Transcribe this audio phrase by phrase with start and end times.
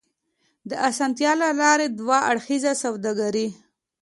[0.69, 3.47] د اسانتيا له لارې دوه اړخیزه سوداګري